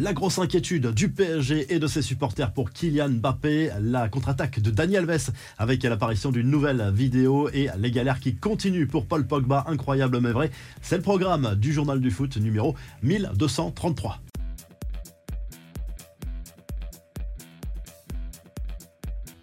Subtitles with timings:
[0.00, 4.70] La grosse inquiétude du PSG et de ses supporters pour Kylian Mbappé, la contre-attaque de
[4.70, 9.66] Daniel Alves avec l'apparition d'une nouvelle vidéo et les galères qui continuent pour Paul Pogba,
[9.68, 10.50] incroyable mais vrai.
[10.80, 14.22] C'est le programme du journal du foot numéro 1233.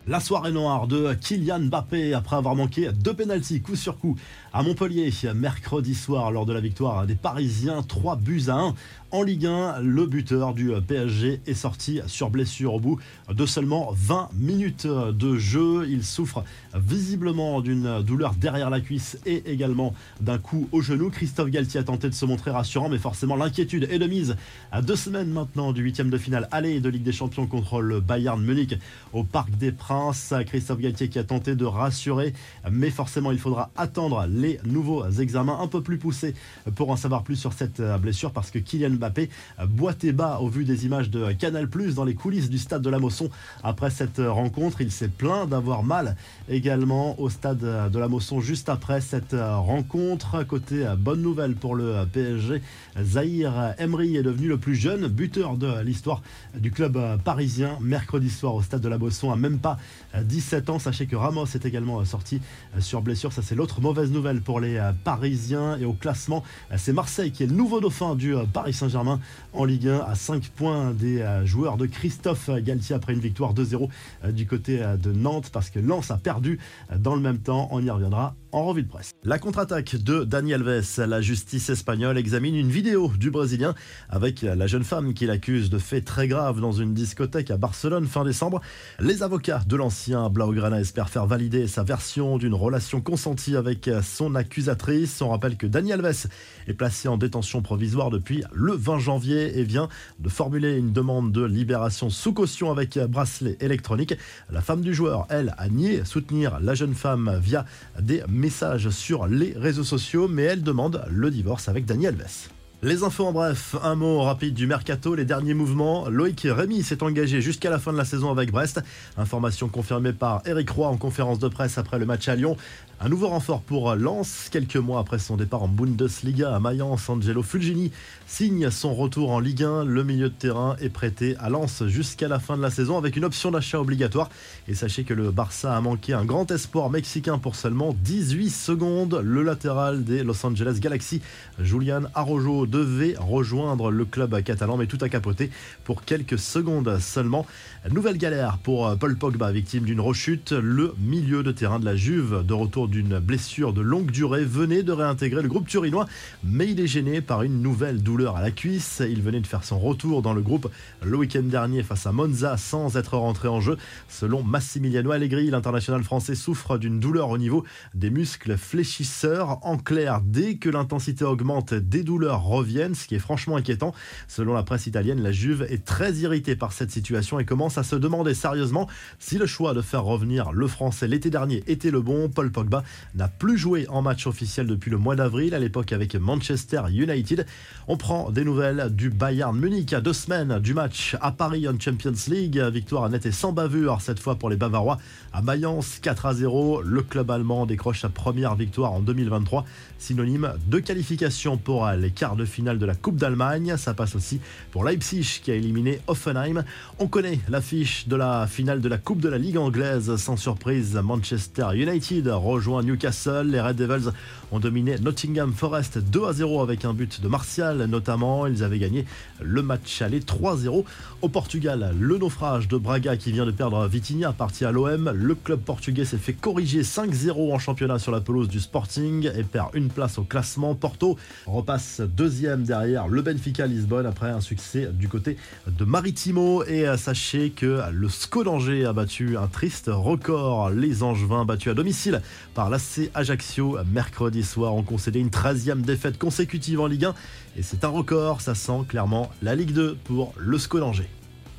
[0.10, 4.16] La soirée noire de Kylian Mbappé après avoir manqué deux pénalties coup sur coup
[4.54, 8.74] à Montpellier mercredi soir lors de la victoire des Parisiens 3 buts à 1
[9.12, 9.80] en Ligue 1.
[9.82, 15.38] Le buteur du PSG est sorti sur blessure au bout de seulement 20 minutes de
[15.38, 15.88] jeu.
[15.90, 16.44] Il souffre
[16.76, 21.10] visiblement d'une douleur derrière la cuisse et également d'un coup au genou.
[21.10, 24.36] Christophe Galtier a tenté de se montrer rassurant mais forcément l'inquiétude est de mise
[24.72, 28.00] à deux semaines maintenant du huitième de finale aller de Ligue des Champions contre le
[28.00, 28.78] Bayern Munich
[29.14, 32.34] au Parc des Princes Christophe Galtier qui a tenté de rassurer,
[32.70, 36.34] mais forcément il faudra attendre les nouveaux examens un peu plus poussés
[36.76, 39.30] pour en savoir plus sur cette euh, blessure parce que Kylian Mbappé
[39.68, 42.90] boitait bas au vu des images de Canal Plus dans les coulisses du stade de
[42.90, 43.30] la Mosson
[43.64, 44.82] après cette rencontre.
[44.82, 46.16] Il s'est plaint d'avoir mal
[46.50, 47.60] également au stade
[47.92, 50.44] de la Mosson juste après cette rencontre.
[50.44, 52.62] Côté euh, bonne nouvelle pour le PSG,
[53.02, 56.22] Zahir Emery est devenu le plus jeune buteur de l'histoire
[56.56, 59.78] du club parisien mercredi soir au stade de la Mosson à même pas
[60.20, 60.80] 17 ans.
[60.80, 62.42] Sachez que Ramos est également sorti
[62.80, 63.34] sur blessure.
[63.34, 65.78] Ça, c'est l'autre mauvaise nouvelle pour les Parisiens.
[65.78, 66.44] Et au classement,
[66.76, 70.50] c'est Marseille qui est le nouveau dauphin du Paris Saint-Germain en Ligue 1 à 5
[70.56, 73.90] points des joueurs de Christophe Galtier après une victoire 2-0
[74.32, 76.60] du côté de Nantes parce que Lens a perdu
[76.96, 77.68] dans le même temps.
[77.72, 79.12] On y reviendra en revue de presse.
[79.24, 83.76] La contre-attaque de Daniel Alves, la justice espagnole examine une vidéo du Brésilien
[84.10, 88.06] avec la jeune femme qui l'accuse de faits très graves dans une discothèque à Barcelone
[88.08, 88.62] fin décembre.
[89.00, 94.36] Les avocats de l'ancien Blaugrana espèrent faire valider sa version d'une relation consentie avec son
[94.36, 95.22] accusatrice.
[95.22, 96.28] On rappelle que Daniel Alves
[96.68, 99.90] est placé en détention provisoire depuis le 20 janvier et vient
[100.20, 104.16] de formuler une demande de libération sous caution avec bracelet électronique.
[104.50, 107.66] La femme du joueur, elle, a nié soutenir la jeune femme via
[108.00, 112.57] des sur les réseaux sociaux, mais elle demande le divorce avec Daniel Alves.
[112.84, 116.10] Les infos en bref, un mot rapide du mercato, les derniers mouvements.
[116.10, 118.84] Loïc Rémy s'est engagé jusqu'à la fin de la saison avec Brest.
[119.18, 122.56] Information confirmée par Eric Roy en conférence de presse après le match à Lyon.
[123.00, 124.50] Un nouveau renfort pour Lens.
[124.52, 127.92] Quelques mois après son départ en Bundesliga à Mayence, Angelo Fulgini
[128.28, 129.84] signe son retour en Ligue 1.
[129.84, 133.16] Le milieu de terrain est prêté à Lens jusqu'à la fin de la saison avec
[133.16, 134.30] une option d'achat obligatoire.
[134.68, 139.20] Et sachez que le Barça a manqué un grand espoir mexicain pour seulement 18 secondes.
[139.24, 141.22] Le latéral des Los Angeles Galaxy,
[141.60, 145.50] Julian Arrojo, devait rejoindre le club catalan, mais tout a capoté
[145.84, 147.46] pour quelques secondes seulement.
[147.92, 150.52] Nouvelle galère pour Paul Pogba, victime d'une rechute.
[150.52, 154.84] Le milieu de terrain de la Juve, de retour d'une blessure de longue durée, venait
[154.84, 156.06] de réintégrer le groupe turinois,
[156.44, 159.02] mais il est gêné par une nouvelle douleur à la cuisse.
[159.08, 160.70] Il venait de faire son retour dans le groupe
[161.02, 163.78] le week-end dernier face à Monza sans être rentré en jeu.
[164.10, 167.64] Selon Massimiliano Allegri, l'international français souffre d'une douleur au niveau
[167.94, 169.60] des muscles fléchisseurs.
[169.66, 173.94] En clair, dès que l'intensité augmente, des douleurs reviennent, ce qui est franchement inquiétant.
[174.28, 177.84] Selon la presse italienne, la Juve est très irritée par cette situation et commence à
[177.84, 178.88] se demander sérieusement
[179.20, 182.30] si le choix de faire revenir le français l'été dernier était le bon.
[182.30, 182.84] Paul Pogba
[183.16, 187.46] n'a plus joué en match officiel depuis le mois d'avril, à l'époque avec Manchester United.
[187.88, 191.80] On prend des nouvelles du Bayern Munich à deux semaines du match à Paris en
[191.80, 192.60] Champions League.
[192.72, 194.98] Victoire nette et sans bavure, cette fois pour les Bavarois
[195.34, 196.82] à Mayence, 4 à 0.
[196.82, 199.66] Le club allemand décroche sa première victoire en 2023,
[200.00, 203.76] synonyme de qualification pour les quarts de finale de la Coupe d'Allemagne.
[203.78, 204.40] Ça passe aussi
[204.72, 206.64] pour Leipzig qui a éliminé Offenheim.
[207.00, 210.16] On connaît l'affiche de la finale de la Coupe de la Ligue anglaise.
[210.16, 213.48] Sans surprise, Manchester United rejoint Newcastle.
[213.48, 214.12] Les Red Devils
[214.52, 218.48] ont dominé Nottingham Forest 2 à 0 avec un but de Martial notamment.
[218.48, 219.06] Ils avaient gagné
[219.42, 220.86] le match aller 3-0.
[221.22, 225.12] Au Portugal, le naufrage de Braga qui vient de perdre Vitinha parti à l'OM.
[225.14, 229.44] Le club portugais s'est fait corriger 5-0 en championnat sur la pelouse du Sporting et
[229.44, 230.76] perd une place au classement.
[230.76, 235.38] Porto repasse deuxième derrière le Benfica Lisbonne après un succès du côté
[235.68, 236.64] de Maritimo.
[236.66, 240.70] Et sachez que le SCO d'Angers a battu un triste record.
[240.70, 242.22] Les Angevins battus à domicile
[242.54, 247.16] par l'AC Ajaccio mercredi soir ont concédé une 13e défaite consécutive en Ligue 1
[247.58, 251.10] et c'est un record, ça sent clairement la Ligue 2 pour le SCO d'Angers.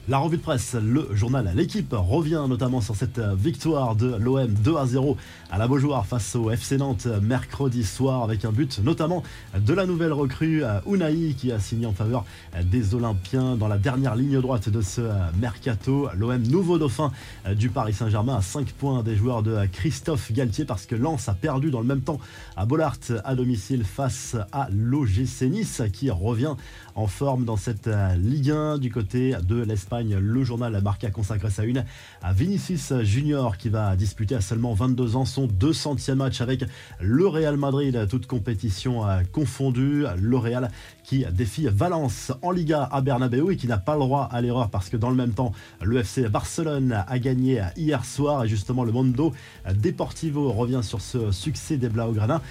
[0.09, 4.77] La revue de presse, le journal L'équipe revient notamment sur cette victoire de l'OM 2
[4.79, 5.19] à 0
[5.51, 9.23] à la Beaujoire face au FC Nantes mercredi soir avec un but notamment
[9.55, 12.25] de la nouvelle recrue Unai qui a signé en faveur
[12.65, 15.03] des Olympiens dans la dernière ligne droite de ce
[15.39, 16.09] mercato.
[16.17, 17.13] L'OM nouveau dauphin
[17.55, 21.35] du Paris Saint-Germain à 5 points des joueurs de Christophe Galtier parce que Lens a
[21.35, 22.19] perdu dans le même temps
[22.57, 26.55] à Bollard à domicile face à l'OGC Nice qui revient
[26.95, 31.65] en forme dans cette Ligue 1 du côté de l'Espagne le journal Marca consacré sa
[31.65, 31.85] une
[32.23, 36.65] à Vinicius Junior qui va disputer à seulement 22 ans son 200e match avec
[37.01, 39.03] le Real Madrid, toute compétition
[39.33, 40.05] confondue.
[40.21, 40.71] Le Real
[41.05, 44.69] qui défie Valence en Liga à Bernabeu et qui n'a pas le droit à l'erreur
[44.71, 45.53] parce que dans le même temps,
[45.83, 48.45] le FC Barcelone a gagné hier soir.
[48.45, 49.33] Et justement le Mondo
[49.75, 52.43] Deportivo revient sur ce succès des Blaugrana.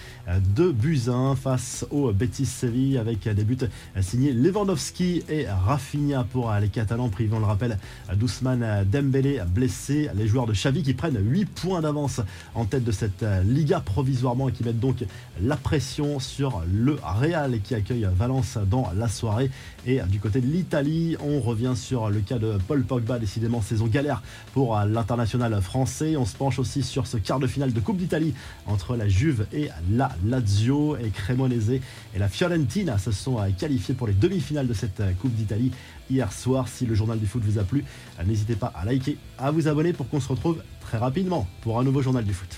[0.56, 3.58] De Buzyn face au Betis Séville avec des buts
[4.02, 7.78] signés Lewandowski et Rafinha pour les Catalans privant on le rappelle,
[8.16, 10.10] Doucement Dembélé blessé.
[10.16, 12.20] Les joueurs de Xavi qui prennent 8 points d'avance
[12.56, 15.06] en tête de cette Liga provisoirement et qui mettent donc
[15.42, 19.52] la pression sur le Real qui accueille Valence dans la soirée.
[19.86, 23.86] Et du côté de l'Italie, on revient sur le cas de Paul Pogba, décidément saison
[23.86, 24.24] galère
[24.54, 26.18] pour l'international français.
[26.18, 28.34] On se penche aussi sur ce quart de finale de Coupe d'Italie
[28.66, 34.08] entre la Juve et la Lazio et Cremonese et la Fiorentina se sont qualifiés pour
[34.08, 35.72] les demi-finales de cette Coupe d'Italie
[36.10, 36.68] hier soir.
[36.68, 37.84] Si le journal du foot vous a plu,
[38.26, 41.84] n'hésitez pas à liker, à vous abonner pour qu'on se retrouve très rapidement pour un
[41.84, 42.58] nouveau journal du foot.